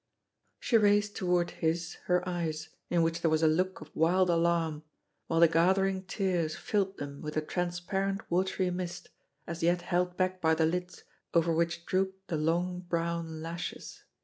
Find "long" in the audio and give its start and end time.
12.37-12.79